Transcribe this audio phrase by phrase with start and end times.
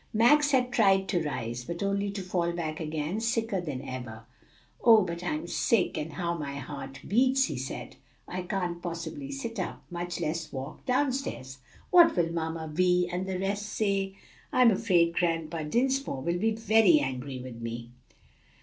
[0.15, 4.23] Max had tried to rise, but only to fall back again sicker than ever.
[4.83, 7.97] "Oh, but I'm sick, and how my heart beats!" he said.
[8.27, 11.59] "I can't possibly sit up, much less walk down stairs.
[11.91, 14.15] What will Mamma Vi and the rest say?
[14.51, 17.91] I'm afraid Grandpa Dinsmore will be very angry with me."